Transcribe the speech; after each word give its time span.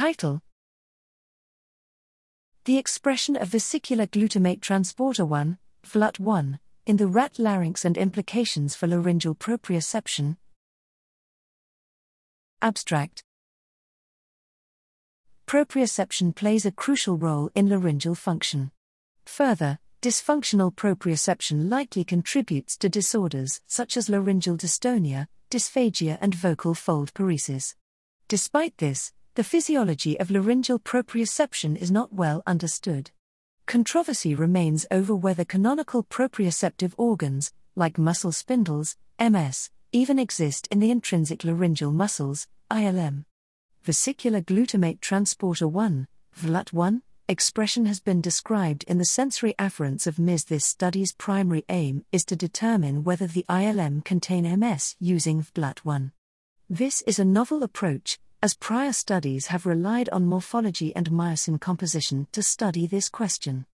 Title 0.00 0.40
The 2.64 2.78
expression 2.78 3.36
of 3.36 3.48
vesicular 3.48 4.06
glutamate 4.06 4.62
transporter 4.62 5.26
1, 5.26 5.58
VGLUT1, 5.86 6.58
in 6.86 6.96
the 6.96 7.06
rat 7.06 7.38
larynx 7.38 7.84
and 7.84 7.98
implications 7.98 8.74
for 8.74 8.86
laryngeal 8.86 9.34
proprioception. 9.34 10.38
Abstract 12.62 13.24
Proprioception 15.46 16.34
plays 16.34 16.64
a 16.64 16.72
crucial 16.72 17.18
role 17.18 17.50
in 17.54 17.68
laryngeal 17.68 18.14
function. 18.14 18.70
Further, 19.26 19.80
dysfunctional 20.00 20.74
proprioception 20.74 21.70
likely 21.70 22.04
contributes 22.04 22.78
to 22.78 22.88
disorders 22.88 23.60
such 23.66 23.98
as 23.98 24.08
laryngeal 24.08 24.56
dystonia, 24.56 25.26
dysphagia, 25.50 26.16
and 26.22 26.34
vocal 26.34 26.72
fold 26.72 27.12
paresis. 27.12 27.74
Despite 28.28 28.78
this, 28.78 29.12
the 29.34 29.44
physiology 29.44 30.18
of 30.18 30.30
laryngeal 30.30 30.80
proprioception 30.80 31.76
is 31.76 31.90
not 31.90 32.12
well 32.12 32.42
understood. 32.46 33.12
Controversy 33.66 34.34
remains 34.34 34.86
over 34.90 35.14
whether 35.14 35.44
canonical 35.44 36.02
proprioceptive 36.02 36.92
organs, 36.96 37.52
like 37.76 37.96
muscle 37.96 38.32
spindles, 38.32 38.96
MS, 39.20 39.70
even 39.92 40.18
exist 40.18 40.66
in 40.72 40.80
the 40.80 40.90
intrinsic 40.90 41.44
laryngeal 41.44 41.92
muscles, 41.92 42.48
ILM. 42.70 43.24
Vesicular 43.84 44.40
glutamate 44.40 45.00
transporter 45.00 45.68
1, 45.68 46.08
VGLUT1, 46.36 47.02
expression 47.28 47.86
has 47.86 48.00
been 48.00 48.20
described 48.20 48.82
in 48.88 48.98
the 48.98 49.04
sensory 49.04 49.54
afferents 49.60 50.08
of 50.08 50.18
MS. 50.18 50.44
This 50.46 50.64
study's 50.64 51.12
primary 51.12 51.64
aim 51.68 52.04
is 52.10 52.24
to 52.24 52.34
determine 52.34 53.04
whether 53.04 53.28
the 53.28 53.46
ILM 53.48 54.04
contain 54.04 54.58
MS 54.58 54.96
using 54.98 55.40
VGLUT1. 55.40 56.10
This 56.68 57.02
is 57.02 57.20
a 57.20 57.24
novel 57.24 57.62
approach, 57.62 58.18
as 58.42 58.54
prior 58.54 58.92
studies 58.92 59.48
have 59.48 59.66
relied 59.66 60.08
on 60.08 60.24
morphology 60.24 60.96
and 60.96 61.10
myosin 61.10 61.60
composition 61.60 62.26
to 62.32 62.42
study 62.42 62.86
this 62.86 63.10
question. 63.10 63.66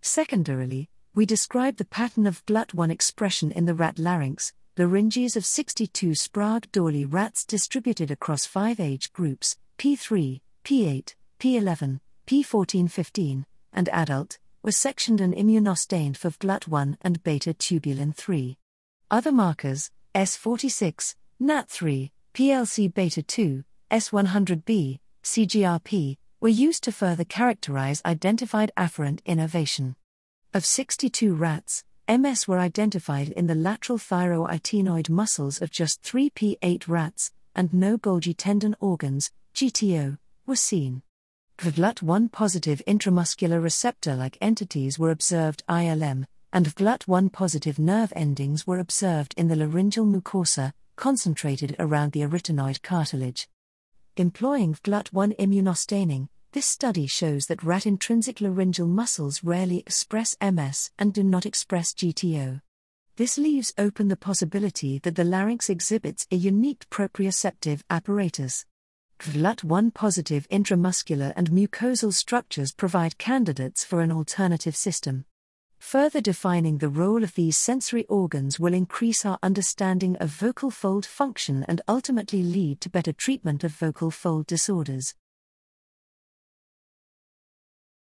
Secondarily, 0.00 0.88
we 1.14 1.26
describe 1.26 1.76
the 1.76 1.84
pattern 1.84 2.26
of 2.26 2.44
VGLUT1 2.46 2.90
expression 2.90 3.50
in 3.50 3.64
the 3.64 3.74
rat 3.74 3.98
larynx, 3.98 4.52
larynges 4.76 5.36
of 5.36 5.44
62 5.44 6.14
Sprague 6.14 6.70
Dawley 6.70 7.04
rats 7.04 7.44
distributed 7.44 8.10
across 8.10 8.46
five 8.46 8.78
age 8.78 9.12
groups 9.12 9.56
P3, 9.76 10.40
P8, 10.64 11.14
P11, 11.40 11.98
P14 12.26 12.90
15, 12.90 13.44
and 13.72 13.88
adult, 13.88 14.38
were 14.62 14.70
sectioned 14.70 15.20
and 15.20 15.34
immunostained 15.34 16.16
for 16.16 16.30
VGLUT1 16.30 16.96
and 17.02 17.22
beta 17.24 17.52
tubulin 17.52 18.14
3. 18.14 18.56
Other 19.10 19.32
markers, 19.32 19.90
S46, 20.14 21.16
GNAT3, 21.42 22.10
PLC 22.34 22.94
beta 22.94 23.22
2, 23.22 23.64
S100B, 23.92 25.00
CGRP, 25.22 26.16
were 26.40 26.48
used 26.48 26.82
to 26.84 26.92
further 26.92 27.24
characterize 27.24 28.00
identified 28.06 28.72
afferent 28.74 29.20
innervation. 29.26 29.96
Of 30.54 30.64
62 30.64 31.34
rats, 31.34 31.84
MS 32.08 32.48
were 32.48 32.58
identified 32.58 33.28
in 33.28 33.48
the 33.48 33.54
lateral 33.54 33.98
thyroarytenoid 33.98 35.10
muscles 35.10 35.60
of 35.60 35.70
just 35.70 36.00
3 36.02 36.30
P8 36.30 36.88
rats, 36.88 37.32
and 37.54 37.74
no 37.74 37.98
Golgi 37.98 38.34
tendon 38.34 38.74
organs, 38.80 39.30
GTO, 39.54 40.16
were 40.46 40.56
seen. 40.56 41.02
VGLUT1 41.58 42.32
positive 42.32 42.82
intramuscular 42.88 43.62
receptor 43.62 44.16
like 44.16 44.38
entities 44.40 44.98
were 44.98 45.10
observed 45.10 45.62
ILM, 45.68 46.24
and 46.50 46.66
VGLUT1 46.66 47.30
positive 47.30 47.78
nerve 47.78 48.12
endings 48.16 48.66
were 48.66 48.78
observed 48.78 49.34
in 49.36 49.48
the 49.48 49.56
laryngeal 49.56 50.06
mucosa, 50.06 50.72
concentrated 50.96 51.76
around 51.78 52.12
the 52.12 52.22
arytenoid 52.22 52.80
cartilage. 52.80 53.48
Employing 54.18 54.74
VGLUT1 54.74 55.38
immunostaining, 55.38 56.28
this 56.52 56.66
study 56.66 57.06
shows 57.06 57.46
that 57.46 57.62
rat 57.62 57.86
intrinsic 57.86 58.42
laryngeal 58.42 58.86
muscles 58.86 59.42
rarely 59.42 59.78
express 59.78 60.36
MS 60.42 60.90
and 60.98 61.14
do 61.14 61.24
not 61.24 61.46
express 61.46 61.94
GTO. 61.94 62.60
This 63.16 63.38
leaves 63.38 63.72
open 63.78 64.08
the 64.08 64.16
possibility 64.18 64.98
that 64.98 65.16
the 65.16 65.24
larynx 65.24 65.70
exhibits 65.70 66.26
a 66.30 66.36
unique 66.36 66.90
proprioceptive 66.90 67.80
apparatus. 67.88 68.66
VGLUT1 69.18 69.94
positive 69.94 70.46
intramuscular 70.50 71.32
and 71.34 71.50
mucosal 71.50 72.12
structures 72.12 72.70
provide 72.70 73.16
candidates 73.16 73.82
for 73.82 74.02
an 74.02 74.12
alternative 74.12 74.76
system. 74.76 75.24
Further 75.82 76.22
defining 76.22 76.78
the 76.78 76.88
role 76.88 77.22
of 77.22 77.34
these 77.34 77.58
sensory 77.58 78.06
organs 78.06 78.58
will 78.58 78.72
increase 78.72 79.26
our 79.26 79.38
understanding 79.42 80.16
of 80.16 80.30
vocal 80.30 80.70
fold 80.70 81.04
function 81.04 81.66
and 81.68 81.82
ultimately 81.86 82.42
lead 82.42 82.80
to 82.80 82.88
better 82.88 83.12
treatment 83.12 83.62
of 83.62 83.72
vocal 83.72 84.10
fold 84.10 84.46
disorders. 84.46 85.14